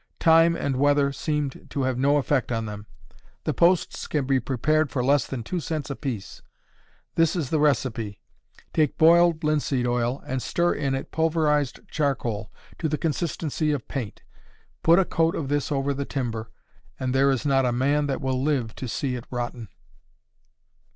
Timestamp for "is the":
7.35-7.59